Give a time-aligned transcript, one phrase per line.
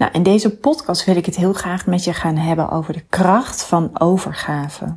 [0.00, 3.04] Nou, in deze podcast wil ik het heel graag met je gaan hebben over de
[3.08, 4.96] kracht van overgave.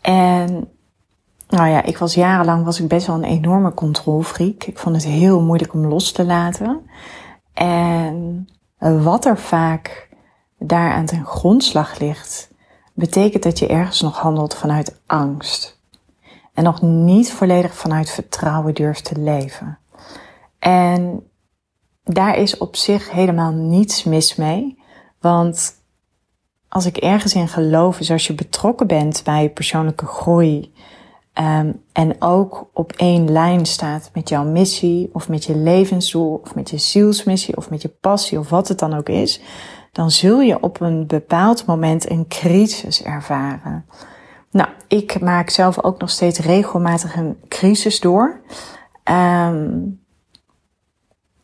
[0.00, 0.68] En
[1.48, 4.64] nou ja, ik was jarenlang was ik best wel een enorme controlfreak.
[4.64, 6.90] Ik vond het heel moeilijk om los te laten.
[7.52, 10.08] En wat er vaak
[10.58, 12.50] daaraan ten grondslag ligt,
[12.94, 15.80] betekent dat je ergens nog handelt vanuit angst.
[16.54, 19.78] En nog niet volledig vanuit vertrouwen durft te leven.
[20.58, 21.27] En
[22.08, 24.78] daar is op zich helemaal niets mis mee.
[25.20, 25.76] Want
[26.68, 30.72] als ik ergens in geloof, is als je betrokken bent bij persoonlijke groei.
[31.34, 36.54] Um, en ook op één lijn staat met jouw missie, of met je levensdoel, of
[36.54, 39.40] met je zielsmissie, of met je passie, of wat het dan ook is,
[39.92, 43.84] dan zul je op een bepaald moment een crisis ervaren.
[44.50, 48.40] Nou, ik maak zelf ook nog steeds regelmatig een crisis door.
[49.04, 50.00] Um,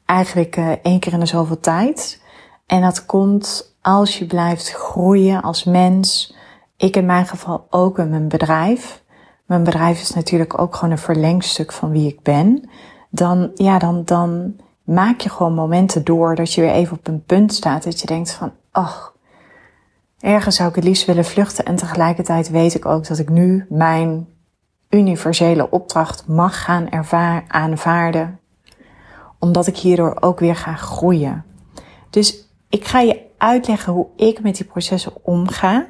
[0.06, 2.22] eigenlijk uh, één keer in de zoveel tijd.
[2.66, 6.36] En dat komt als je blijft groeien als mens.
[6.76, 9.02] Ik in mijn geval ook in mijn bedrijf.
[9.46, 12.70] Mijn bedrijf is natuurlijk ook gewoon een verlengstuk van wie ik ben.
[13.10, 17.24] Dan, ja, dan, dan maak je gewoon momenten door dat je weer even op een
[17.24, 19.14] punt staat dat je denkt van, ach,
[20.18, 21.64] ergens zou ik het liefst willen vluchten.
[21.64, 24.28] En tegelijkertijd weet ik ook dat ik nu mijn
[24.90, 26.92] universele opdracht mag gaan
[27.48, 28.38] aanvaarden,
[29.44, 31.44] omdat ik hierdoor ook weer ga groeien.
[32.10, 35.86] Dus ik ga je uitleggen hoe ik met die processen omga.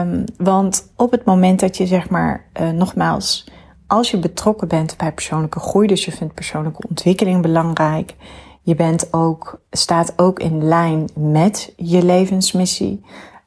[0.00, 3.48] Um, want op het moment dat je zeg maar, uh, nogmaals,
[3.86, 8.14] als je betrokken bent bij persoonlijke groei, dus je vindt persoonlijke ontwikkeling belangrijk,
[8.62, 13.04] je bent ook, staat ook in lijn met je levensmissie.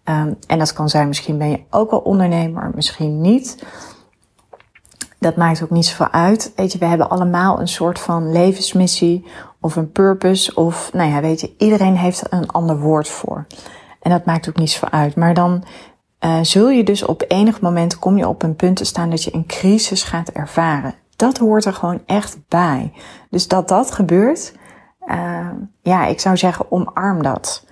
[0.09, 3.66] Um, en dat kan zijn, misschien ben je ook al ondernemer, misschien niet
[5.25, 6.53] dat maakt ook niet zoveel uit.
[6.56, 9.25] Weet je, we hebben allemaal een soort van levensmissie
[9.62, 10.56] of een purpose.
[10.56, 13.46] Of, nou ja, weet je, iedereen heeft er een ander woord voor.
[14.02, 15.16] En dat maakt ook niet zoveel uit.
[15.16, 15.64] Maar dan
[16.25, 19.24] uh, zul je dus op enig moment kom je op een punt te staan dat
[19.24, 20.96] je een crisis gaat ervaren.
[21.16, 22.94] Dat hoort er gewoon echt bij.
[23.30, 24.53] Dus dat dat gebeurt,
[25.08, 25.50] uh,
[25.81, 27.66] ja, ik zou zeggen, omarm dat.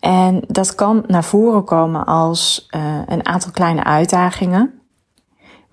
[0.00, 4.75] En dat kan naar voren komen als uh, een aantal kleine uitdagingen.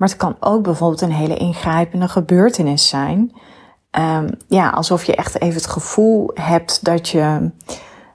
[0.04, 3.32] Maar het kan ook bijvoorbeeld een hele ingrijpende gebeurtenis zijn.
[3.92, 7.52] Um, ja, alsof je echt even het gevoel hebt dat je,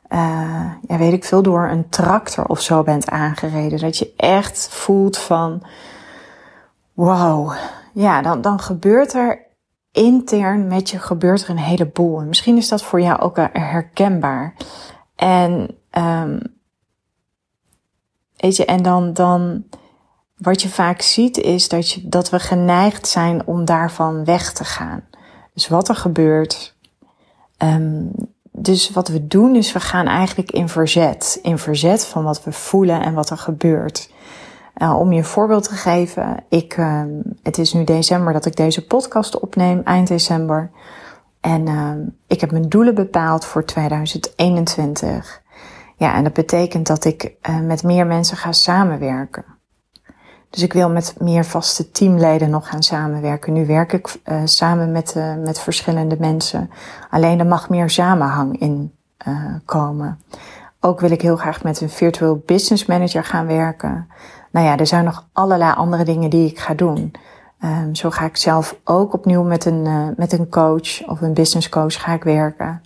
[0.08, 3.78] uh, ja, weet ik veel, door een tractor of zo bent aangereden.
[3.78, 5.62] Dat je echt voelt van,
[6.92, 7.52] wow,
[7.92, 9.46] ja, dan, dan gebeurt er
[9.92, 12.20] intern met je gebeurt er een heleboel.
[12.20, 14.54] En misschien is dat voor jou ook herkenbaar.
[15.16, 16.40] En, um,
[18.36, 19.64] weet je, en dan, dan,
[20.38, 24.64] wat je vaak ziet is dat, je, dat we geneigd zijn om daarvan weg te
[24.64, 25.04] gaan.
[25.54, 26.76] Dus wat er gebeurt.
[27.58, 28.10] Um,
[28.52, 31.38] dus wat we doen is we gaan eigenlijk in verzet.
[31.42, 34.10] In verzet van wat we voelen en wat er gebeurt.
[34.76, 36.44] Uh, om je een voorbeeld te geven.
[36.48, 40.70] Ik, um, het is nu december dat ik deze podcast opneem, eind december.
[41.40, 45.42] En um, ik heb mijn doelen bepaald voor 2021.
[45.96, 49.57] Ja, en dat betekent dat ik uh, met meer mensen ga samenwerken.
[50.50, 53.52] Dus ik wil met meer vaste teamleden nog gaan samenwerken.
[53.52, 56.70] Nu werk ik uh, samen met, uh, met verschillende mensen.
[57.10, 58.94] Alleen er mag meer samenhang in
[59.28, 60.20] uh, komen.
[60.80, 64.08] Ook wil ik heel graag met een virtueel business manager gaan werken.
[64.52, 67.12] Nou ja, er zijn nog allerlei andere dingen die ik ga doen.
[67.64, 71.68] Um, zo ga ik zelf ook opnieuw met een, met een coach of een business
[71.68, 72.82] coach ga ik werken.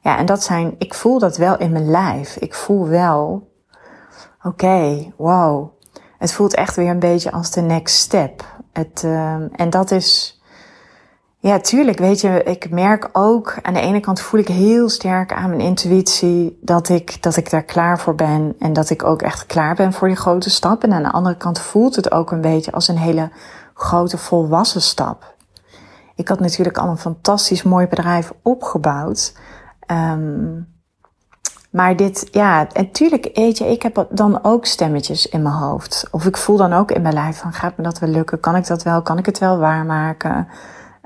[0.00, 2.36] Ja, en dat zijn, ik voel dat wel in mijn lijf.
[2.36, 3.48] Ik voel wel,
[4.42, 5.70] oké, okay, wow,
[6.22, 8.44] het voelt echt weer een beetje als de next step.
[8.72, 10.40] Het, uh, en dat is,
[11.38, 15.32] ja, tuurlijk, weet je, ik merk ook, aan de ene kant voel ik heel sterk
[15.32, 19.22] aan mijn intuïtie dat ik, dat ik daar klaar voor ben en dat ik ook
[19.22, 20.82] echt klaar ben voor die grote stap.
[20.82, 23.30] En aan de andere kant voelt het ook een beetje als een hele
[23.74, 25.34] grote volwassen stap.
[26.14, 29.34] Ik had natuurlijk al een fantastisch mooi bedrijf opgebouwd.
[29.86, 30.71] Um,
[31.72, 36.08] maar dit, ja, natuurlijk, weet je, ik heb dan ook stemmetjes in mijn hoofd.
[36.10, 38.40] Of ik voel dan ook in mijn lijf van, gaat me dat wel lukken?
[38.40, 39.02] Kan ik dat wel?
[39.02, 40.48] Kan ik het wel waarmaken?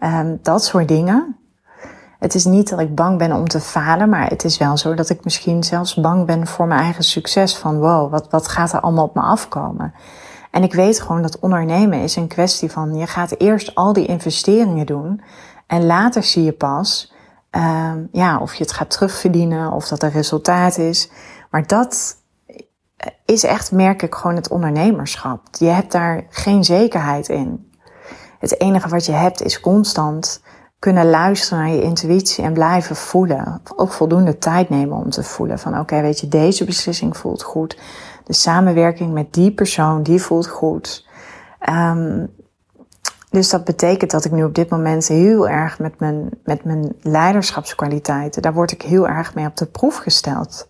[0.05, 1.37] Um, dat soort dingen.
[2.19, 4.95] het is niet dat ik bang ben om te falen, maar het is wel zo
[4.95, 7.57] dat ik misschien zelfs bang ben voor mijn eigen succes.
[7.57, 9.95] Van wow, wat, wat gaat er allemaal op me afkomen?
[10.51, 14.07] En ik weet gewoon dat ondernemen is een kwestie van je gaat eerst al die
[14.07, 15.21] investeringen doen
[15.67, 17.15] en later zie je pas
[17.57, 21.11] uh, ja, of je het gaat terugverdienen of dat er resultaat is.
[21.51, 22.17] Maar dat
[23.25, 25.41] is echt, merk ik, gewoon het ondernemerschap.
[25.51, 27.71] Je hebt daar geen zekerheid in.
[28.39, 30.43] Het enige wat je hebt is constant
[30.79, 33.61] kunnen luisteren naar je intuïtie en blijven voelen.
[33.77, 37.79] Ook voldoende tijd nemen om te voelen van oké, weet je, deze beslissing voelt goed.
[38.25, 41.07] De samenwerking met die persoon, die voelt goed.
[41.69, 42.35] Um,
[43.37, 46.93] dus dat betekent dat ik nu op dit moment heel erg met mijn, met mijn
[47.03, 50.67] leiderschapskwaliteiten, daar word ik heel erg mee op de proef gesteld.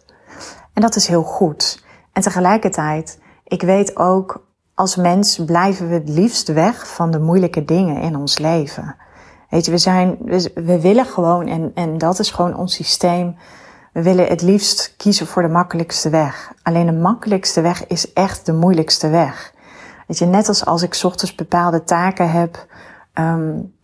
[0.73, 1.85] En dat is heel goed.
[2.13, 7.65] En tegelijkertijd, ik weet ook, als mens blijven we het liefst weg van de moeilijke
[7.65, 8.97] dingen in ons leven.
[9.51, 13.37] Weet je, we zijn, we, we willen gewoon, en, en dat is gewoon ons systeem.
[13.93, 16.53] We willen het liefst kiezen voor de makkelijkste weg.
[16.63, 19.55] Alleen de makkelijkste weg is echt de moeilijkste weg.
[20.07, 22.67] Weet je, net als als ik ochtends bepaalde taken heb,
[23.15, 23.75] um,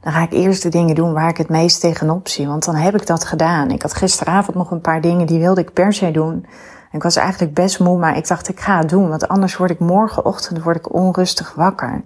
[0.00, 2.46] dan ga ik eerst de dingen doen waar ik het meest tegenop zie.
[2.46, 3.70] Want dan heb ik dat gedaan.
[3.70, 6.46] Ik had gisteravond nog een paar dingen die wilde ik per se doen.
[6.90, 9.08] En ik was eigenlijk best moe, maar ik dacht ik ga het doen.
[9.08, 12.04] Want anders word ik morgenochtend word ik onrustig wakker.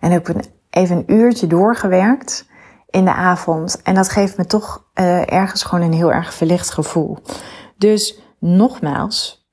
[0.00, 0.40] En ik heb
[0.70, 2.48] even een uurtje doorgewerkt
[2.90, 3.82] in de avond.
[3.82, 7.18] En dat geeft me toch uh, ergens gewoon een heel erg verlicht gevoel.
[7.76, 9.48] Dus nogmaals,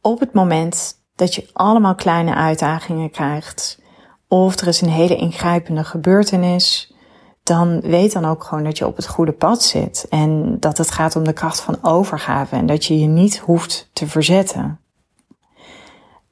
[0.00, 3.80] op het moment dat je allemaal kleine uitdagingen krijgt,
[4.28, 6.94] of er is een hele ingrijpende gebeurtenis,
[7.42, 10.06] dan weet dan ook gewoon dat je op het goede pad zit.
[10.10, 13.90] En dat het gaat om de kracht van overgave en dat je je niet hoeft
[13.92, 14.80] te verzetten.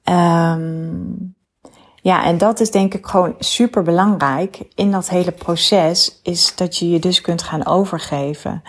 [0.05, 1.37] Um,
[1.95, 6.77] ja, en dat is denk ik gewoon super belangrijk in dat hele proces, is dat
[6.77, 8.63] je je dus kunt gaan overgeven.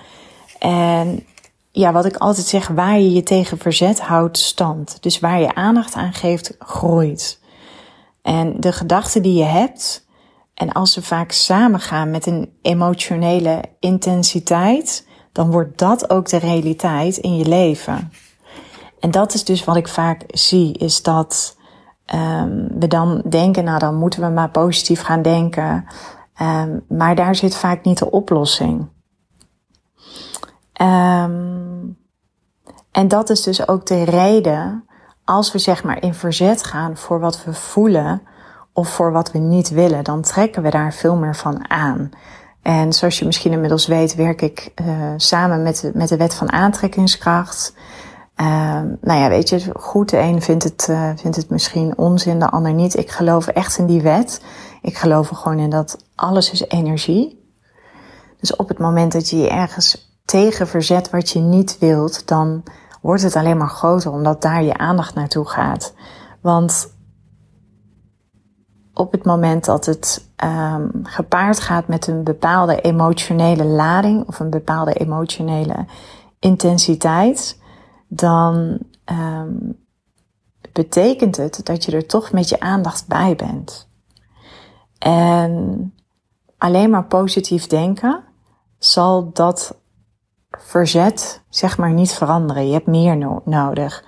[0.60, 1.26] En
[1.72, 4.98] ja, wat ik altijd zeg, waar je je tegen verzet, houdt stand.
[5.04, 7.40] Dus waar je aandacht aan geeft, groeit.
[8.22, 10.08] En de gedachten die je hebt,
[10.54, 17.18] en als ze vaak samengaan met een emotionele intensiteit, dan wordt dat ook de realiteit
[17.18, 18.12] in je leven.
[19.00, 21.58] En dat is dus wat ik vaak zie, is dat
[22.14, 25.86] um, we dan denken, nou dan moeten we maar positief gaan denken.
[26.42, 28.88] Um, maar daar zit vaak niet de oplossing.
[30.82, 31.98] Um,
[32.92, 34.86] en dat is dus ook de reden,
[35.24, 38.22] als we zeg maar in verzet gaan voor wat we voelen
[38.74, 42.10] of voor wat we niet willen, dan trekken we daar veel meer van aan.
[42.62, 46.34] En zoals je misschien inmiddels weet, werk ik uh, samen met de, met de wet
[46.34, 47.74] van aantrekkingskracht.
[48.42, 48.46] Uh,
[49.02, 52.50] nou ja, weet je, goed, de een vindt het, uh, vindt het misschien onzin, de
[52.50, 52.98] ander niet.
[52.98, 54.42] Ik geloof echt in die wet.
[54.82, 57.54] Ik geloof er gewoon in dat alles is energie.
[58.40, 62.64] Dus op het moment dat je je ergens tegen verzet wat je niet wilt, dan
[63.02, 65.94] wordt het alleen maar groter, omdat daar je aandacht naartoe gaat.
[66.42, 66.94] Want
[68.94, 74.50] op het moment dat het um, gepaard gaat met een bepaalde emotionele lading of een
[74.50, 75.86] bepaalde emotionele
[76.40, 77.60] intensiteit,
[78.08, 79.78] dan um,
[80.74, 83.90] betekent het dat je er toch met je aandacht bij bent.
[84.98, 85.94] En
[86.58, 88.24] alleen maar positief denken
[88.78, 89.78] zal dat
[90.70, 92.68] verzet, zeg maar, niet veranderen.
[92.68, 94.04] Je hebt meer no nodig.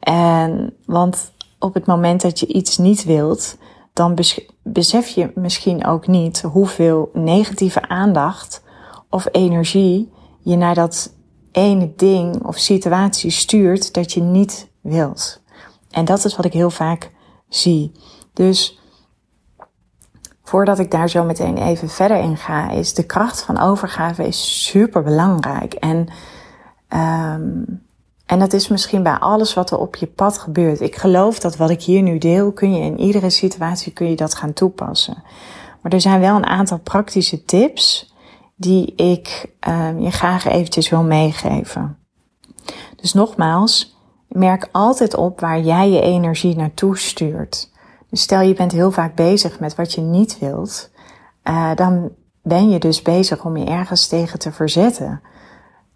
[0.00, 3.56] En, want op het moment dat je iets niet wilt,
[3.92, 4.18] dan
[4.62, 8.62] besef je misschien ook niet hoeveel negatieve aandacht
[9.10, 11.14] of energie je naar dat
[11.52, 15.42] ene ding of situatie stuurt dat je niet wilt.
[15.90, 17.12] En dat is wat ik heel vaak
[17.48, 17.92] zie.
[18.32, 18.77] Dus
[20.48, 24.64] voordat ik daar zo meteen even verder in ga, is de kracht van overgave is
[24.64, 25.74] super belangrijk.
[25.74, 25.96] En,
[26.88, 27.82] um,
[28.26, 30.80] en dat is misschien bij alles wat er op je pad gebeurt.
[30.80, 34.16] Ik geloof dat wat ik hier nu deel, kun je in iedere situatie kun je
[34.16, 35.22] dat gaan toepassen.
[35.82, 38.14] Maar er zijn wel een aantal praktische tips
[38.56, 41.98] die ik um, je graag eventjes wil meegeven.
[42.96, 43.96] Dus nogmaals,
[44.28, 47.70] merk altijd op waar jij je energie naartoe stuurt.
[48.10, 50.90] Dus stel je bent heel vaak bezig met wat je niet wilt,
[51.44, 52.10] uh, dan
[52.42, 55.20] ben je dus bezig om je ergens tegen te verzetten.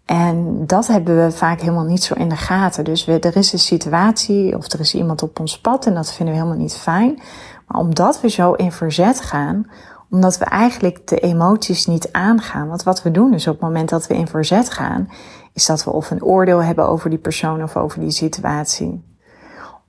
[0.05, 2.83] En dat hebben we vaak helemaal niet zo in de gaten.
[2.83, 6.13] Dus we, er is een situatie of er is iemand op ons pad en dat
[6.13, 7.21] vinden we helemaal niet fijn.
[7.67, 9.69] Maar omdat we zo in verzet gaan,
[10.09, 12.67] omdat we eigenlijk de emoties niet aangaan.
[12.67, 15.09] Want wat we doen is op het moment dat we in verzet gaan,
[15.53, 19.12] is dat we of een oordeel hebben over die persoon of over die situatie.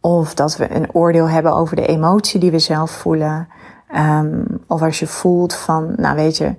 [0.06, 3.48] Of dat we een oordeel hebben over de emotie die we zelf voelen.
[3.96, 6.54] Um, of als je voelt van, nou weet je,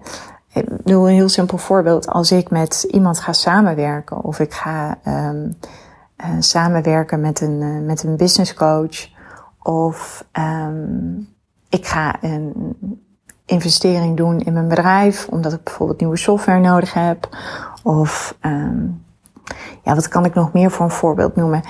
[0.53, 2.07] Ik bedoel, een heel simpel voorbeeld.
[2.07, 5.57] Als ik met iemand ga samenwerken of ik ga um,
[6.17, 9.09] uh, samenwerken met een, uh, met een business coach
[9.61, 11.27] of um,
[11.69, 12.75] ik ga een
[13.45, 17.29] investering doen in mijn bedrijf omdat ik bijvoorbeeld nieuwe software nodig heb
[17.83, 18.37] of
[19.83, 21.63] ja, wat kan ik nog meer voor een voorbeeld noemen?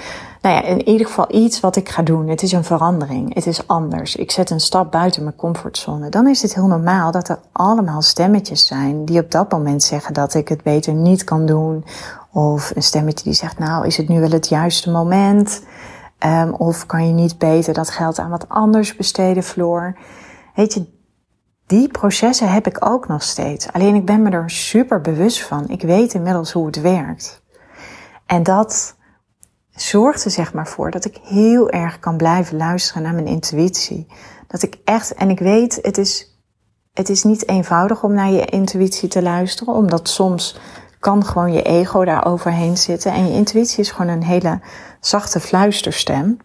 [0.46, 2.28] Nou ja, in ieder geval iets wat ik ga doen.
[2.28, 3.34] Het is een verandering.
[3.34, 4.16] Het is anders.
[4.16, 6.10] Ik zet een stap buiten mijn comfortzone.
[6.10, 10.14] Dan is het heel normaal dat er allemaal stemmetjes zijn die op dat moment zeggen
[10.14, 11.86] dat ik het beter niet kan doen.
[12.32, 15.64] Of een stemmetje die zegt, nou, is het nu wel het juiste moment?
[16.26, 19.98] Um, of kan je niet beter dat geld aan wat anders besteden, Floor?
[20.56, 20.86] Weet je,
[21.66, 23.72] die processen heb ik ook nog steeds.
[23.72, 25.70] Alleen ik ben me er super bewust van.
[25.70, 27.44] Ik weet inmiddels hoe het werkt.
[28.26, 28.95] En dat
[29.76, 34.08] zorgt er zeg maar voor dat ik heel erg kan blijven luisteren naar mijn intuïtie.
[34.48, 36.40] Dat ik echt, en ik weet, het is,
[36.94, 40.60] het is niet eenvoudig om naar je intuïtie te luisteren, omdat soms
[41.00, 43.12] kan gewoon je ego daar overheen zitten.
[43.12, 44.60] En je intuïtie is gewoon een hele
[45.00, 46.38] zachte fluisterstem,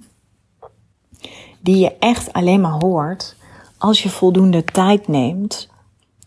[1.61, 3.37] die je echt alleen maar hoort
[3.79, 5.69] als je voldoende tijd neemt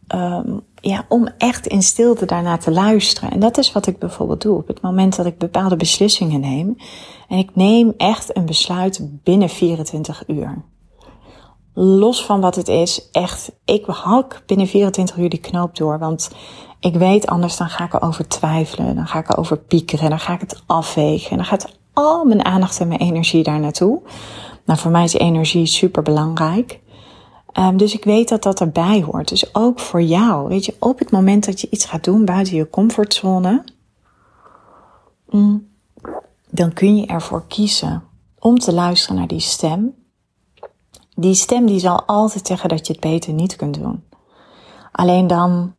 [0.07, 3.31] um, ja, om echt in stilte daarna te luisteren.
[3.31, 6.75] En dat is wat ik bijvoorbeeld doe op het moment dat ik bepaalde beslissingen neem.
[7.27, 10.63] En ik neem echt een besluit binnen 24 uur.
[11.73, 15.99] Los van wat het is, echt, ik hak binnen 24 uur die knoop door.
[15.99, 16.31] Want
[16.79, 18.95] ik weet anders, dan ga ik erover twijfelen.
[18.95, 20.09] Dan ga ik erover piekeren.
[20.09, 21.31] Dan ga ik het afwegen.
[21.31, 24.01] En dan gaat al mijn aandacht en mijn energie daar naartoe.
[24.65, 26.79] Nou, voor mij is energie super belangrijk.
[27.59, 29.27] Um, dus ik weet dat dat erbij hoort.
[29.27, 32.55] Dus ook voor jou, weet je, op het moment dat je iets gaat doen buiten
[32.55, 33.63] je comfortzone,
[35.29, 35.67] mm,
[36.49, 38.03] dan kun je ervoor kiezen
[38.39, 39.95] om te luisteren naar die stem.
[41.15, 44.03] Die stem die zal altijd zeggen dat je het beter niet kunt doen.
[44.91, 45.75] Alleen dan,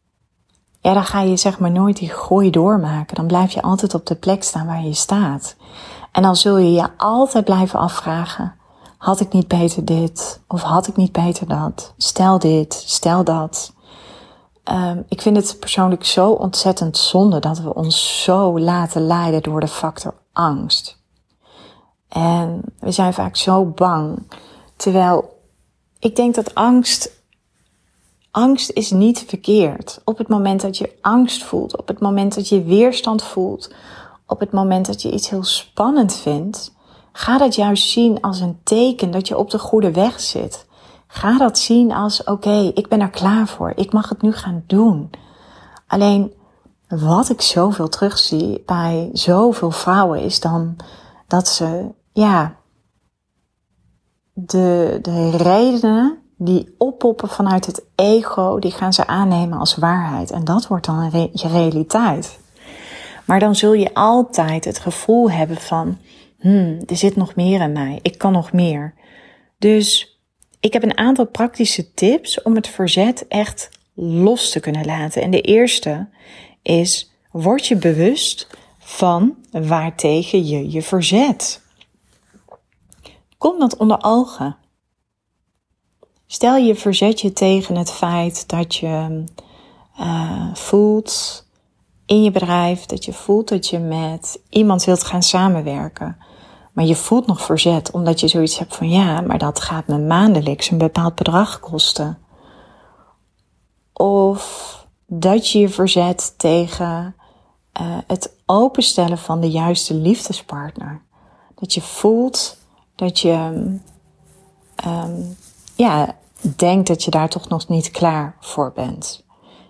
[0.80, 3.16] ja, dan ga je zeg maar nooit die gooi doormaken.
[3.16, 5.56] Dan blijf je altijd op de plek staan waar je staat.
[6.12, 8.54] En dan zul je je altijd blijven afvragen
[9.04, 10.40] had ik niet beter dit?
[10.48, 11.94] Of had ik niet beter dat?
[11.96, 13.72] Stel dit, stel dat.
[14.70, 19.60] Um, ik vind het persoonlijk zo ontzettend zonde dat we ons zo laten leiden door
[19.60, 21.02] de factor angst.
[22.08, 24.32] En we zijn vaak zo bang.
[24.76, 25.40] Terwijl
[25.98, 27.22] ik denk dat angst,
[28.30, 30.00] angst is niet verkeerd.
[30.04, 33.72] Op het moment dat je angst voelt, op het moment dat je weerstand voelt,
[34.26, 36.72] op het moment dat je iets heel spannend vindt,
[37.16, 40.66] Ga dat juist zien als een teken dat je op de goede weg zit.
[41.06, 43.72] Ga dat zien als oké, ik ben er klaar voor.
[43.76, 45.10] Ik mag het nu gaan doen.
[45.86, 46.32] Alleen
[46.88, 50.76] wat ik zoveel terugzie bij zoveel vrouwen is dan
[51.26, 52.56] dat ze, ja,
[54.32, 60.30] de, de redenen die oppoppen vanuit het ego, die gaan ze aannemen als waarheid.
[60.30, 62.38] En dat wordt dan je realiteit.
[63.24, 65.98] Maar dan zul je altijd het gevoel hebben van,
[66.44, 67.98] hmm, er zit nog meer in mij.
[68.02, 68.94] Ik kan nog meer.
[69.58, 70.18] Dus
[70.60, 75.22] ik heb een aantal praktische tips om het verzet echt los te kunnen laten.
[75.22, 76.08] En de eerste
[76.62, 78.48] is, word je bewust
[78.78, 81.62] van waartegen je je verzet.
[83.38, 84.56] Kom dat onder ogen.
[86.26, 89.24] Stel je verzet je tegen het feit dat je
[90.00, 91.44] uh, voelt
[92.06, 96.16] in je bedrijf, dat je voelt dat je met iemand wilt gaan samenwerken.
[96.74, 99.98] Maar je voelt nog verzet omdat je zoiets hebt van ja, maar dat gaat me
[99.98, 102.18] maandelijks een bepaald bedrag kosten.
[103.92, 107.16] Of dat je je verzet tegen
[107.80, 111.02] uh, het openstellen van de juiste liefdespartner.
[111.54, 112.56] Dat je voelt
[112.94, 113.32] dat je
[114.86, 115.36] um,
[115.74, 116.16] ja,
[116.56, 119.24] denkt dat je daar toch nog niet klaar voor bent.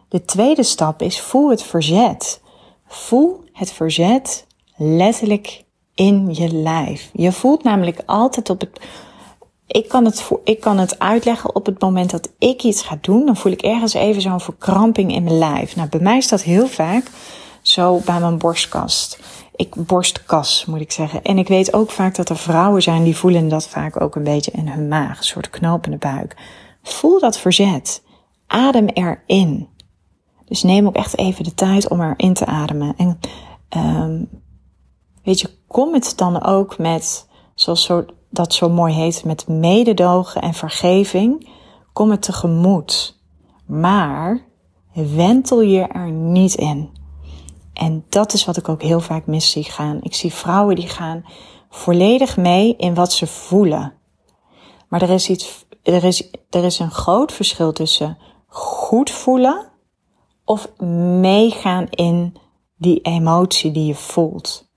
[0.09, 2.43] De tweede stap is voel het verzet.
[2.87, 4.47] Voel het verzet
[4.77, 5.63] letterlijk
[5.95, 7.11] in je lijf.
[7.13, 8.81] Je voelt namelijk altijd op het.
[9.67, 13.27] Ik kan het, ik kan het uitleggen op het moment dat ik iets ga doen,
[13.27, 15.77] dan voel ik ergens even zo'n verkramping in mijn lijf.
[15.77, 17.11] Nou, bij mij is dat heel vaak
[17.63, 19.19] zo bij mijn borstkast.
[19.57, 21.23] Ik, borstkas moet ik zeggen.
[21.23, 24.25] En ik weet ook vaak dat er vrouwen zijn die voelen dat vaak ook een
[24.25, 26.37] beetje in hun maag, een soort knopende buik.
[26.83, 28.03] Voel dat verzet.
[28.47, 29.69] Adem erin.
[30.45, 32.95] Dus neem ook echt even de tijd om erin te ademen.
[32.97, 33.19] En
[33.77, 34.29] um,
[35.25, 40.43] Weet je, kom het dan ook met, zoals zo, dat zo mooi heet, met mededogen
[40.43, 41.49] en vergeving.
[41.93, 43.21] Kom het tegemoet.
[43.66, 44.45] Maar
[44.93, 46.90] wentel je er niet in.
[47.73, 49.99] En dat is wat ik ook heel vaak mis zie gaan.
[50.02, 51.25] Ik zie vrouwen die gaan
[51.71, 53.93] volledig mee in wat ze voelen.
[54.88, 59.71] Maar er is iets, er is, er is een groot verschil tussen goed voelen
[60.45, 60.78] of
[61.21, 62.37] meegaan in
[62.76, 64.73] die emotie die je voelt.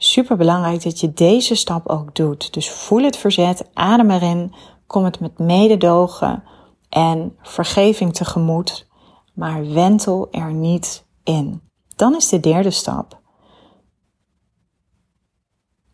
[0.00, 2.52] Super belangrijk dat je deze stap ook doet.
[2.52, 4.54] Dus voel het verzet, adem erin,
[4.86, 6.42] kom het met mededogen
[6.88, 8.86] en vergeving tegemoet,
[9.34, 11.62] maar wentel er niet in.
[11.96, 13.20] Dan is de derde stap.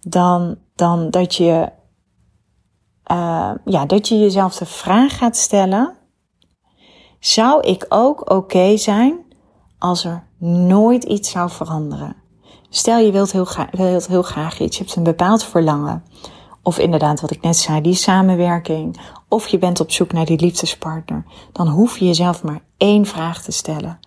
[0.00, 1.72] Dan, dan dat je,
[3.12, 5.96] uh, ja, dat je jezelf de vraag gaat stellen:
[7.18, 9.24] zou ik ook oké zijn
[9.78, 12.23] als er nooit iets zou veranderen?
[12.76, 16.04] Stel je wilt heel, wilt heel graag iets, je hebt een bepaald verlangen.
[16.62, 19.00] Of inderdaad, wat ik net zei, die samenwerking.
[19.28, 21.24] Of je bent op zoek naar die liefdespartner.
[21.52, 23.98] Dan hoef je jezelf maar één vraag te stellen.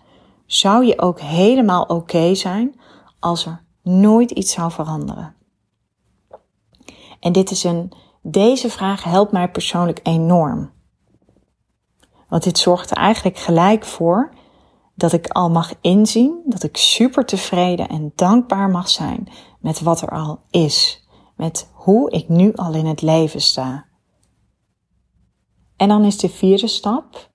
[0.46, 2.80] Zou je ook helemaal oké zijn
[3.18, 5.34] als er nooit iets zou veranderen?
[7.20, 10.70] En dit is een, deze vraag helpt mij persoonlijk enorm.
[12.28, 14.32] Want dit zorgt er eigenlijk gelijk voor
[14.98, 19.28] dat ik al mag inzien dat ik super tevreden en dankbaar mag zijn
[19.60, 21.06] met wat er al is.
[21.36, 23.86] Met hoe ik nu al in het leven sta.
[25.76, 27.30] En dan is de vierde stap.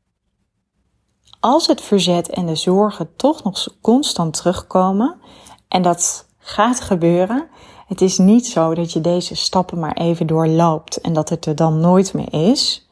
[1.39, 5.19] Als het verzet en de zorgen toch nog constant terugkomen,
[5.67, 7.47] en dat gaat gebeuren,
[7.87, 11.55] het is niet zo dat je deze stappen maar even doorloopt en dat het er
[11.55, 12.89] dan nooit meer is.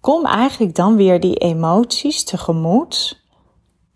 [0.00, 3.24] Kom eigenlijk dan weer die emoties tegemoet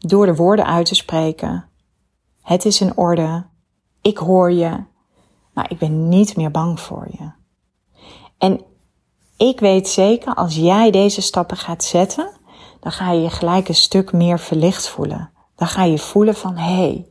[0.07, 1.69] door de woorden uit te spreken.
[2.42, 3.47] Het is in orde.
[4.00, 4.85] Ik hoor je.
[5.52, 7.33] Maar ik ben niet meer bang voor je.
[8.38, 8.61] En
[9.37, 12.30] ik weet zeker, als jij deze stappen gaat zetten,
[12.80, 15.30] dan ga je je gelijk een stuk meer verlicht voelen.
[15.54, 17.07] Dan ga je voelen van, hé, hey,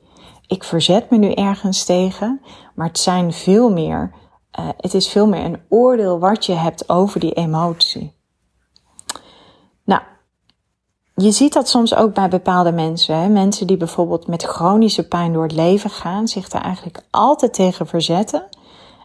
[0.47, 2.41] ik verzet me nu ergens tegen,
[2.75, 4.13] maar het zijn veel meer,
[4.59, 8.13] uh, het is veel meer een oordeel wat je hebt over die emotie.
[9.83, 10.01] Nou,
[11.21, 13.15] je ziet dat soms ook bij bepaalde mensen.
[13.15, 13.27] Hè?
[13.27, 17.87] Mensen die bijvoorbeeld met chronische pijn door het leven gaan, zich daar eigenlijk altijd tegen
[17.87, 18.43] verzetten.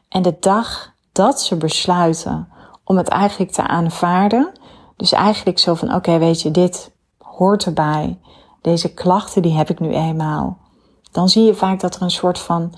[0.08, 2.48] En de dag dat ze besluiten
[2.84, 4.52] om het eigenlijk te aanvaarden,
[4.96, 8.18] dus eigenlijk zo van oké, weet je, dit hoort erbij.
[8.60, 10.58] Deze klachten die heb ik nu eenmaal.
[11.12, 12.74] Dan zie je vaak dat er een soort van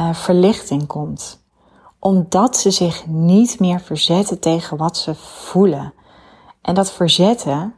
[0.00, 1.42] uh, verlichting komt.
[1.98, 5.94] Omdat ze zich niet meer verzetten tegen wat ze voelen.
[6.62, 7.74] En dat verzetten,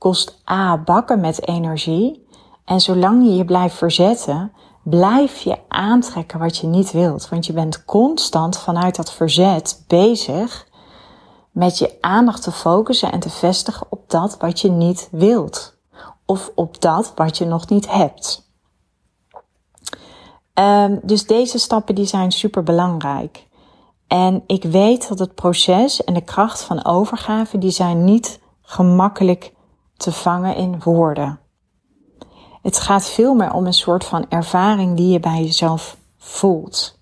[0.00, 2.26] kost A bakken met energie.
[2.64, 7.28] En zolang je je blijft verzetten, blijf je aantrekken wat je niet wilt.
[7.28, 10.68] Want je bent constant vanuit dat verzet bezig
[11.50, 15.78] met je aandacht te focussen en te vestigen op dat wat je niet wilt.
[16.26, 18.48] Of op dat wat je nog niet hebt.
[20.54, 23.48] Um, dus deze stappen die zijn super belangrijk.
[24.06, 29.52] En ik weet dat het proces en de kracht van overgave, die zijn niet gemakkelijk
[30.00, 31.40] te vangen in woorden.
[32.62, 36.98] Het gaat veel meer om een soort van ervaring die je bij jezelf voelt.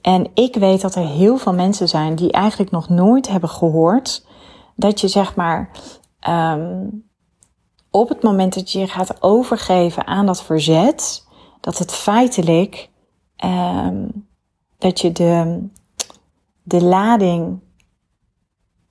[0.00, 4.26] En ik weet dat er heel veel mensen zijn die eigenlijk nog nooit hebben gehoord
[4.74, 5.70] dat je zeg maar
[6.28, 7.04] um,
[7.90, 11.26] op het moment dat je je gaat overgeven aan dat verzet,
[11.60, 12.90] dat het feitelijk
[13.44, 14.26] um,
[14.78, 15.66] dat je de,
[16.62, 17.60] de lading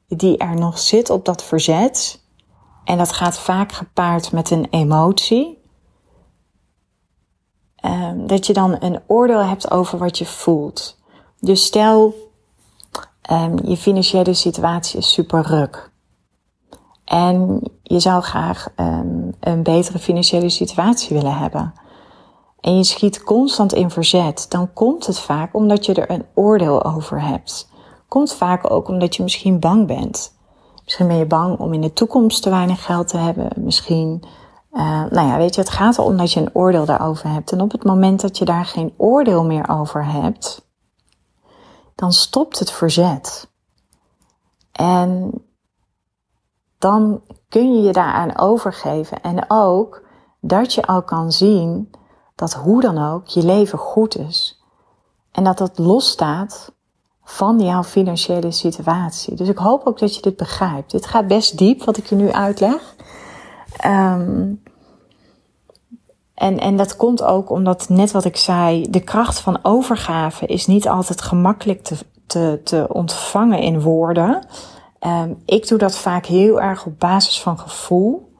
[0.07, 2.23] die er nog zit op dat verzet,
[2.85, 5.63] en dat gaat vaak gepaard met een emotie.
[7.85, 10.99] Um, dat je dan een oordeel hebt over wat je voelt.
[11.39, 12.13] Dus stel,
[13.31, 15.91] um, je financiële situatie is super ruk.
[17.05, 21.73] En je zou graag um, een betere financiële situatie willen hebben.
[22.59, 24.45] En je schiet constant in verzet.
[24.49, 27.69] Dan komt het vaak omdat je er een oordeel over hebt.
[28.07, 30.34] Komt vaak ook omdat je misschien bang bent.
[30.85, 33.49] Misschien ben je bang om in de toekomst te weinig geld te hebben.
[33.55, 34.23] Misschien,
[34.71, 37.51] uh, nou ja, weet je, het gaat erom dat je een oordeel daarover hebt.
[37.51, 40.69] En op het moment dat je daar geen oordeel meer over hebt,
[41.95, 43.51] dan stopt het verzet.
[44.71, 45.31] En
[46.77, 49.21] dan kun je je daaraan overgeven.
[49.21, 50.03] En ook
[50.41, 51.91] dat je al kan zien
[52.35, 54.63] dat hoe dan ook je leven goed is.
[55.31, 56.74] En dat dat losstaat
[57.25, 59.35] van jouw financiële situatie.
[59.35, 60.91] Dus ik hoop ook dat je dit begrijpt.
[60.91, 62.95] Dit gaat best diep wat ik je nu uitleg.
[63.85, 64.61] Um,
[66.33, 70.67] en, en dat komt ook omdat, net wat ik zei, de kracht van overgave is
[70.67, 71.95] niet altijd gemakkelijk te,
[72.27, 74.47] te, te ontvangen in woorden.
[74.99, 78.33] Um, ik doe dat vaak heel erg op basis van gevoel.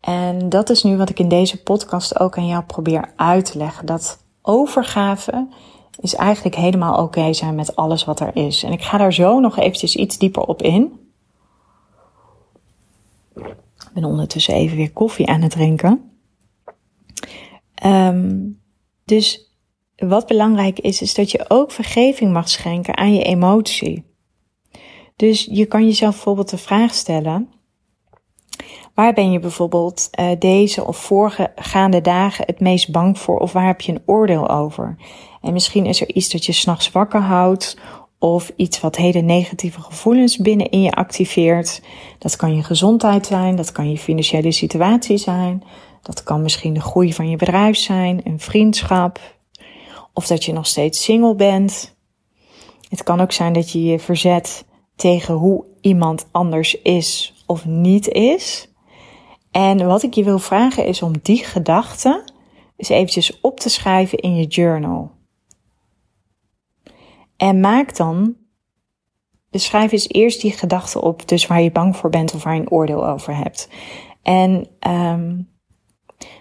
[0.00, 3.58] En dat is nu wat ik in deze podcast ook aan jou probeer uit te
[3.58, 3.86] leggen.
[3.86, 5.48] Dat overgave
[6.00, 8.62] is eigenlijk helemaal oké zijn met alles wat er is.
[8.62, 11.00] En ik ga daar zo nog eventjes iets dieper op in.
[13.34, 16.10] Ik ben ondertussen even weer koffie aan het drinken.
[17.84, 18.60] Um,
[19.04, 19.52] dus
[19.96, 24.04] wat belangrijk is, is dat je ook vergeving mag schenken aan je emotie.
[25.16, 27.50] Dus je kan jezelf bijvoorbeeld de vraag stellen:
[28.94, 33.66] waar ben je bijvoorbeeld uh, deze of voorgaande dagen het meest bang voor, of waar
[33.66, 34.96] heb je een oordeel over?
[35.40, 37.76] En misschien is er iets dat je s'nachts wakker houdt,
[38.18, 41.82] of iets wat hele negatieve gevoelens binnenin je activeert.
[42.18, 45.62] Dat kan je gezondheid zijn, dat kan je financiële situatie zijn,
[46.02, 49.20] dat kan misschien de groei van je bedrijf zijn, een vriendschap,
[50.12, 51.96] of dat je nog steeds single bent.
[52.88, 54.64] Het kan ook zijn dat je je verzet
[54.96, 58.71] tegen hoe iemand anders is of niet is.
[59.52, 62.32] En wat ik je wil vragen is om die gedachten
[62.76, 65.10] eens eventjes op te schrijven in je journal.
[67.36, 68.36] En maak dan,
[69.50, 72.60] beschrijf eens eerst die gedachten op, dus waar je bang voor bent of waar je
[72.60, 73.68] een oordeel over hebt.
[74.22, 75.48] En um,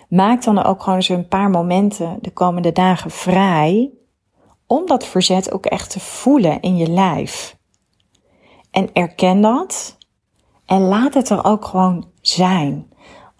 [0.09, 3.91] maak dan ook gewoon eens een paar momenten de komende dagen vrij
[4.67, 7.57] om dat verzet ook echt te voelen in je lijf.
[8.71, 9.97] En erken dat
[10.65, 12.90] en laat het er ook gewoon zijn.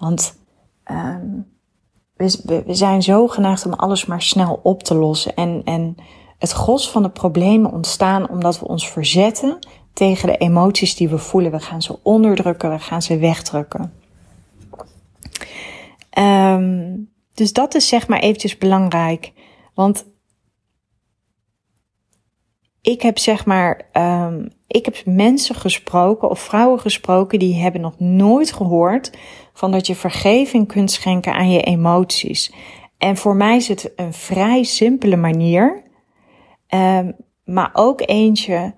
[0.02, 0.36] Want
[0.92, 1.48] um,
[2.16, 5.36] we, we, zijn zo geneigd om alles maar snel op te lossen.
[5.36, 5.96] En, en
[6.38, 9.60] het gros van de problemen ontstaan omdat we ons verzetten
[9.94, 11.52] tegen de emoties die we voelen.
[11.52, 13.94] We gaan ze onderdrukken, we gaan ze wegdrukken.
[16.20, 19.34] Um, dus dat is zeg maar eventjes belangrijk.
[19.74, 20.06] Want
[22.82, 28.00] ik heb zeg maar, um, ik heb mensen gesproken of vrouwen gesproken die hebben nog
[28.00, 29.18] nooit gehoord
[29.54, 32.54] van dat je vergeving kunt schenken aan je emoties.
[32.98, 35.84] En voor mij is het een vrij simpele manier,
[36.70, 38.74] um, maar ook eentje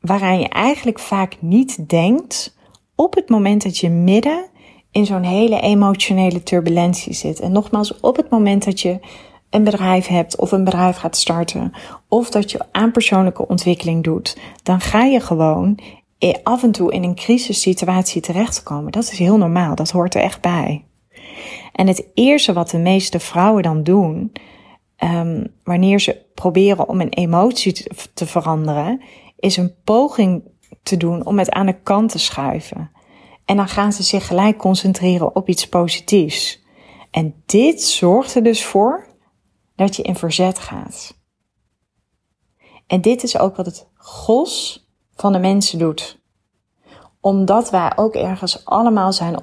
[0.00, 2.56] waaraan je eigenlijk vaak niet denkt
[2.94, 4.50] op het moment dat je midden
[4.90, 7.40] in zo'n hele emotionele turbulentie zit.
[7.40, 9.00] En nogmaals, op het moment dat je
[9.52, 11.72] een bedrijf hebt of een bedrijf gaat starten,
[12.08, 15.78] of dat je aan persoonlijke ontwikkeling doet, dan ga je gewoon
[16.42, 18.92] af en toe in een crisissituatie terechtkomen.
[18.92, 20.84] Dat is heel normaal, dat hoort er echt bij.
[21.72, 24.32] En het eerste wat de meeste vrouwen dan doen,
[25.04, 29.02] um, wanneer ze proberen om een emotie te veranderen,
[29.38, 30.42] is een poging
[30.82, 32.90] te doen om het aan de kant te schuiven.
[33.44, 36.62] En dan gaan ze zich gelijk concentreren op iets positiefs.
[37.10, 39.06] En dit zorgt er dus voor
[39.82, 41.20] dat je in verzet gaat.
[42.86, 46.20] En dit is ook wat het gos van de mensen doet.
[47.20, 49.42] Omdat wij ook ergens allemaal zijn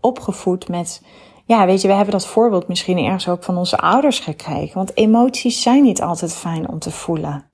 [0.00, 1.02] opgevoed met,
[1.44, 4.74] ja, weet je, we hebben dat voorbeeld misschien ergens ook van onze ouders gekregen.
[4.74, 7.50] Want emoties zijn niet altijd fijn om te voelen.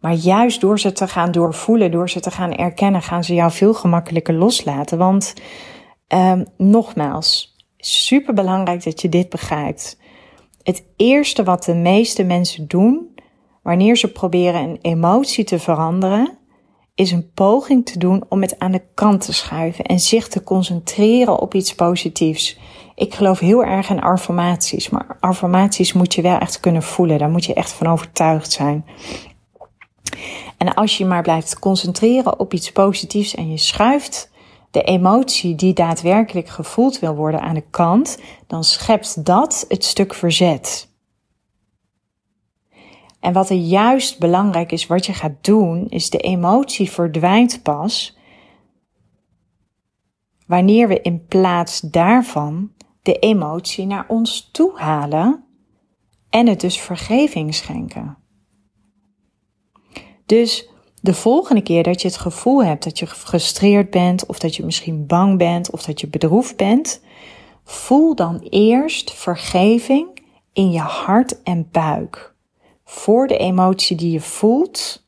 [0.00, 3.50] Maar juist door ze te gaan doorvoelen, door ze te gaan erkennen, gaan ze jou
[3.50, 4.98] veel gemakkelijker loslaten.
[4.98, 5.34] Want
[6.08, 9.98] um, nogmaals, super belangrijk dat je dit begrijpt.
[10.64, 13.14] Het eerste wat de meeste mensen doen
[13.62, 16.38] wanneer ze proberen een emotie te veranderen,
[16.94, 20.42] is een poging te doen om het aan de kant te schuiven en zich te
[20.42, 22.58] concentreren op iets positiefs.
[22.94, 27.18] Ik geloof heel erg in affirmaties, maar affirmaties moet je wel echt kunnen voelen.
[27.18, 28.84] Daar moet je echt van overtuigd zijn.
[30.58, 34.30] En als je maar blijft concentreren op iets positiefs en je schuift
[34.74, 40.14] de emotie die daadwerkelijk gevoeld wil worden aan de kant, dan schept dat het stuk
[40.14, 40.88] verzet.
[43.20, 48.16] En wat er juist belangrijk is, wat je gaat doen, is de emotie verdwijnt pas
[50.46, 55.44] wanneer we in plaats daarvan de emotie naar ons toe halen
[56.30, 58.18] en het dus vergeving schenken.
[60.26, 60.68] Dus
[61.04, 64.64] de volgende keer dat je het gevoel hebt dat je gefrustreerd bent, of dat je
[64.64, 67.00] misschien bang bent, of dat je bedroefd bent,
[67.64, 70.06] voel dan eerst vergeving
[70.52, 72.34] in je hart en buik.
[72.84, 75.06] Voor de emotie die je voelt,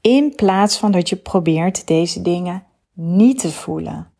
[0.00, 4.10] in plaats van dat je probeert deze dingen niet te voelen.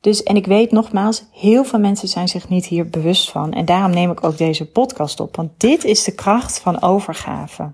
[0.00, 3.52] Dus, en ik weet nogmaals, heel veel mensen zijn zich niet hier bewust van.
[3.52, 5.36] En daarom neem ik ook deze podcast op.
[5.36, 7.72] Want dit is de kracht van overgave.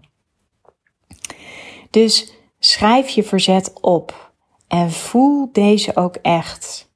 [1.94, 4.32] Dus schrijf je verzet op
[4.68, 6.92] en voel deze ook echt.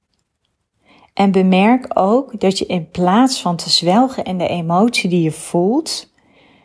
[1.15, 5.33] En bemerk ook dat je in plaats van te zwelgen in de emotie die je
[5.33, 6.13] voelt,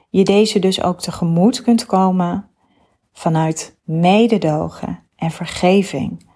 [0.09, 2.49] je deze dus ook tegemoet kunt komen
[3.11, 6.31] vanuit mededogen en vergeving.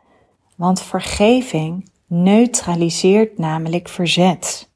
[0.56, 4.67] Want vergeving neutraliseert namelijk verzet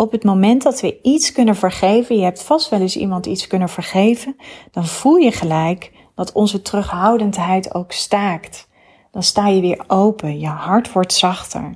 [0.00, 3.46] op het moment dat we iets kunnen vergeven, je hebt vast wel eens iemand iets
[3.46, 4.36] kunnen vergeven,
[4.70, 8.68] dan voel je gelijk dat onze terughoudendheid ook staakt.
[9.10, 10.38] dan sta je weer open.
[10.38, 11.74] Je hart wordt zachter.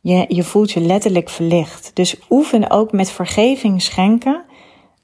[0.00, 1.90] Je, je voelt je letterlijk verlicht.
[1.94, 4.44] Dus oefen ook met vergeving schenken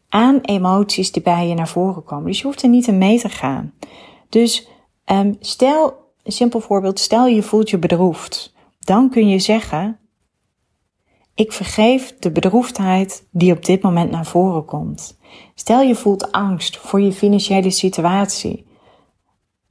[0.09, 2.27] aan emoties die bij je naar voren komen.
[2.27, 3.75] Dus je hoeft er niet in mee te gaan.
[4.29, 4.69] Dus
[5.07, 8.55] um, stel, een simpel voorbeeld, stel je voelt je bedroefd.
[8.81, 9.99] Dan kun je zeggen,
[11.35, 15.19] ik vergeef de bedroefdheid die op dit moment naar voren komt.
[15.55, 18.67] Stel je voelt angst voor je financiële situatie.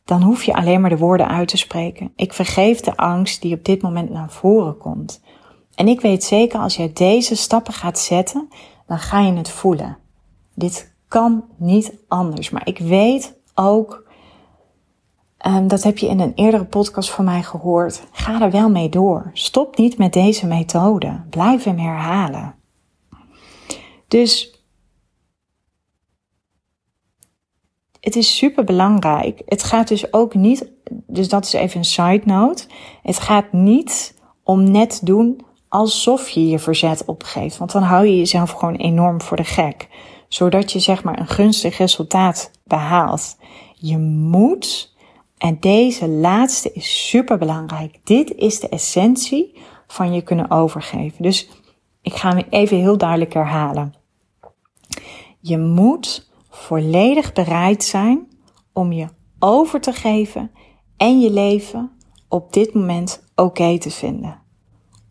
[0.05, 2.13] Dan hoef je alleen maar de woorden uit te spreken.
[2.15, 5.21] Ik vergeef de angst die op dit moment naar voren komt.
[5.75, 8.47] En ik weet zeker, als jij deze stappen gaat zetten,
[8.87, 9.97] dan ga je het voelen.
[10.55, 12.49] Dit kan niet anders.
[12.49, 14.02] Maar ik weet ook,
[15.45, 18.89] um, dat heb je in een eerdere podcast van mij gehoord, ga er wel mee
[18.89, 19.31] door.
[19.33, 21.23] Stop niet met deze methode.
[21.29, 22.55] Blijf hem herhalen.
[24.07, 24.61] Dus
[27.99, 29.41] het is super belangrijk.
[29.45, 30.71] Het gaat dus ook niet,
[31.07, 32.65] dus dat is even een side note.
[33.01, 37.57] Het gaat niet om net doen alsof je je verzet opgeeft.
[37.57, 39.87] Want dan hou je jezelf gewoon enorm voor de gek.
[40.27, 43.37] Zodat je zeg maar een gunstig resultaat behaalt.
[43.73, 44.92] Je moet,
[45.43, 47.99] en deze laatste is super belangrijk.
[48.03, 51.23] Dit is de essentie van je kunnen overgeven.
[51.23, 51.49] Dus
[52.01, 53.93] ik ga me even heel duidelijk herhalen.
[55.39, 58.27] Je moet volledig bereid zijn
[58.73, 59.07] om je
[59.39, 60.51] over te geven
[60.97, 61.91] en je leven
[62.29, 64.41] op dit moment oké te vinden.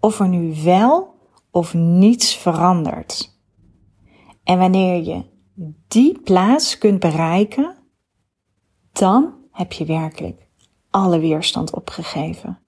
[0.00, 1.14] Of er nu wel
[1.50, 3.40] of niets verandert.
[4.44, 5.24] En wanneer je
[5.88, 7.76] die plaats kunt bereiken,
[8.92, 10.46] dan heb je werkelijk
[10.90, 12.58] alle weerstand opgegeven.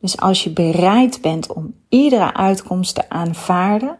[0.00, 3.98] Dus als je bereid bent om iedere uitkomst te aanvaarden,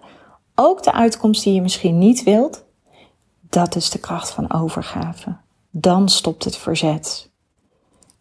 [0.54, 2.64] ook de uitkomst die je misschien niet wilt,
[3.40, 5.36] dat is de kracht van overgave.
[5.70, 7.30] Dan stopt het verzet.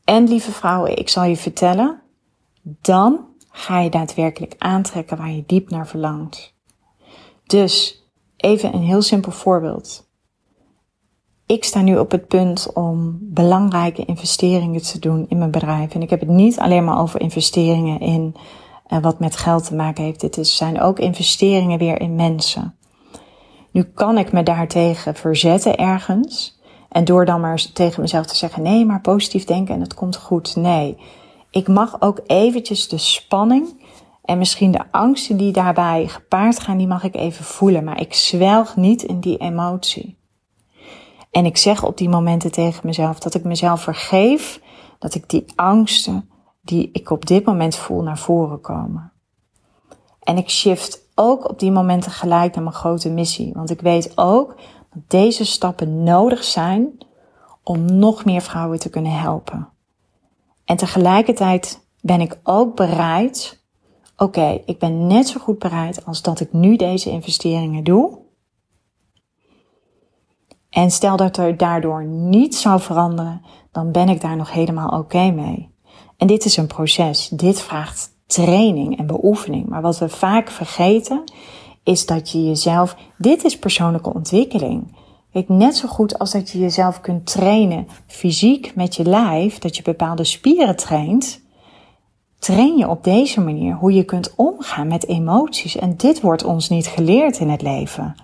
[0.04, 2.02] En lieve vrouwen, ik zal je vertellen,
[2.62, 6.54] dan ga je daadwerkelijk aantrekken waar je diep naar verlangt.
[7.45, 8.04] Dus
[8.38, 10.06] even een heel simpel voorbeeld.
[11.47, 15.93] Ik sta nu op het punt om belangrijke investeringen te doen in mijn bedrijf.
[15.93, 18.36] En ik heb het niet alleen maar over investeringen in
[18.89, 20.21] uh, wat met geld te maken heeft.
[20.21, 22.75] Dit zijn ook investeringen weer in mensen.
[23.71, 26.60] Nu kan ik me daartegen verzetten ergens.
[26.89, 30.17] En door dan maar tegen mezelf te zeggen: nee, maar positief denken en het komt
[30.17, 30.55] goed.
[30.55, 30.97] Nee,
[31.49, 33.86] ik mag ook eventjes de spanning
[34.23, 37.83] en misschien de angsten die daarbij gepaard gaan, die mag ik even voelen.
[37.83, 40.16] Maar ik zwelg niet in die emotie.
[41.38, 44.62] En ik zeg op die momenten tegen mezelf dat ik mezelf vergeef
[45.00, 46.30] dat ik die angsten
[46.62, 49.12] die ik op dit moment voel naar voren komen.
[50.19, 53.54] En ik shift ook op die momenten gelijk naar mijn grote missie.
[53.54, 54.56] Want ik weet ook
[54.93, 56.97] dat deze stappen nodig zijn
[57.63, 59.69] om nog meer vrouwen te kunnen helpen.
[60.65, 63.63] En tegelijkertijd ben ik ook bereid.
[64.15, 68.26] Oké, ik ben net zo goed bereid als dat ik nu deze investeringen doe.
[70.69, 75.32] En stel dat er daardoor niets zou veranderen, dan ben ik daar nog helemaal oké
[75.32, 75.69] mee.
[76.17, 77.30] En dit is een proces.
[77.30, 79.67] Dit vraagt training en beoefening.
[79.67, 81.23] Maar wat we vaak vergeten,
[81.84, 84.95] is dat je jezelf, dit is persoonlijke ontwikkeling.
[85.47, 89.82] Net zo goed als dat je jezelf kunt trainen fysiek met je lijf, dat je
[89.82, 91.41] bepaalde spieren traint,
[92.39, 95.75] train je op deze manier hoe je kunt omgaan met emoties.
[95.75, 98.15] En dit wordt ons niet geleerd in het leven.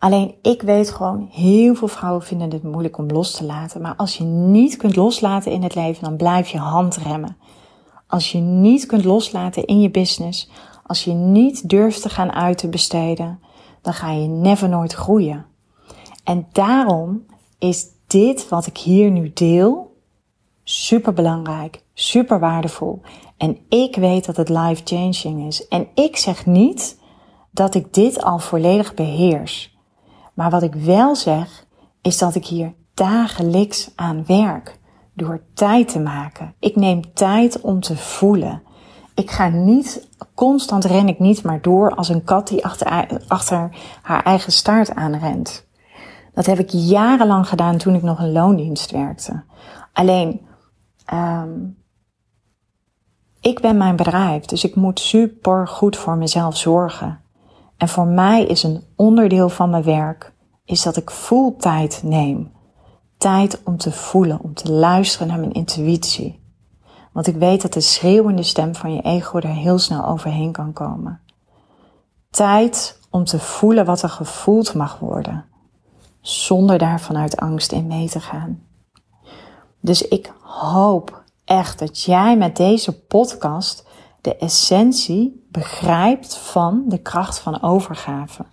[0.00, 3.80] Alleen ik weet gewoon, heel veel vrouwen vinden het moeilijk om los te laten.
[3.80, 7.36] Maar als je niet kunt loslaten in het leven, dan blijf je handremmen.
[8.06, 10.50] Als je niet kunt loslaten in je business,
[10.86, 13.40] als je niet durft te gaan uit te besteden,
[13.82, 15.46] dan ga je never nooit groeien.
[16.24, 17.26] En daarom
[17.58, 19.96] is dit wat ik hier nu deel
[20.64, 23.00] super belangrijk, super waardevol.
[23.36, 25.68] En ik weet dat het life changing is.
[25.68, 26.98] En ik zeg niet
[27.50, 29.69] dat ik dit al volledig beheers.
[30.40, 31.66] Maar wat ik wel zeg,
[32.02, 34.78] is dat ik hier dagelijks aan werk
[35.14, 36.54] door tijd te maken.
[36.58, 38.62] Ik neem tijd om te voelen.
[39.14, 43.70] Ik ga niet, constant ren ik niet maar door als een kat die achter, achter
[44.02, 45.66] haar eigen staart aanrent.
[46.34, 49.42] Dat heb ik jarenlang gedaan toen ik nog een loondienst werkte.
[49.92, 50.46] Alleen,
[51.12, 51.76] um,
[53.40, 57.20] ik ben mijn bedrijf, dus ik moet super goed voor mezelf zorgen.
[57.80, 60.32] En voor mij is een onderdeel van mijn werk,
[60.64, 62.50] is dat ik full tijd neem
[63.20, 66.40] tijd om te voelen, om te luisteren naar mijn intuïtie.
[67.12, 70.72] Want ik weet dat de schreeuwende stem van je ego er heel snel overheen kan
[70.72, 71.20] komen.
[72.30, 75.44] Tijd om te voelen wat er gevoeld mag worden,
[76.20, 78.62] zonder daar vanuit angst in mee te gaan.
[79.80, 83.88] Dus ik hoop echt dat jij met deze podcast
[84.20, 88.46] de essentie begrijpt van de kracht van overgave.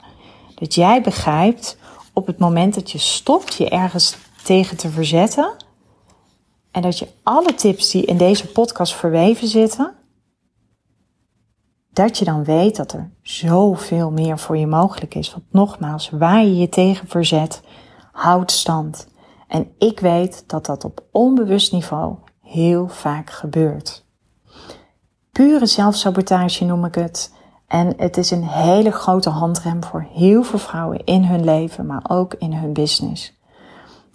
[0.55, 1.77] Dat jij begrijpt
[2.13, 5.55] op het moment dat je stopt je ergens tegen te verzetten.
[6.71, 9.93] En dat je alle tips die in deze podcast verweven zitten,
[11.91, 15.31] dat je dan weet dat er zoveel meer voor je mogelijk is.
[15.31, 17.61] Want nogmaals, waar je je tegen verzet,
[18.11, 19.07] houdt stand.
[19.47, 24.06] En ik weet dat dat op onbewust niveau heel vaak gebeurt.
[25.37, 27.33] Pure zelfsabotage noem ik het.
[27.67, 32.03] En het is een hele grote handrem voor heel veel vrouwen in hun leven, maar
[32.07, 33.33] ook in hun business.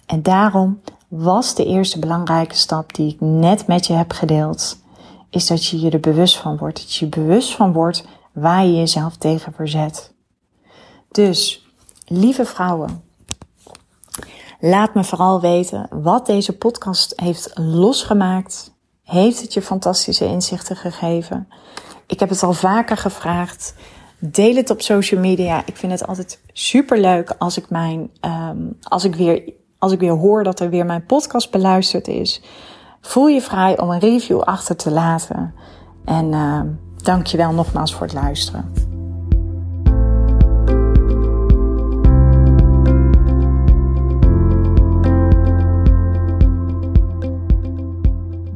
[0.06, 4.78] En daarom was de eerste belangrijke stap die ik net met je heb gedeeld,
[5.30, 6.76] is dat je je er bewust van wordt.
[6.76, 10.12] Dat je bewust van wordt waar je jezelf tegen verzet.
[11.10, 11.68] Dus,
[12.06, 13.04] lieve vrouwen,
[14.60, 18.71] laat me vooral weten wat deze podcast heeft losgemaakt.
[19.04, 21.48] Heeft het je fantastische inzichten gegeven?
[22.06, 23.74] Ik heb het al vaker gevraagd.
[24.18, 25.62] Deel het op social media.
[25.66, 30.00] Ik vind het altijd super leuk als ik mijn, um, als ik weer, als ik
[30.00, 32.42] weer hoor dat er weer mijn podcast beluisterd is.
[33.00, 35.54] Voel je vrij om een review achter te laten.
[36.04, 38.91] En dank je wel nogmaals voor het luisteren.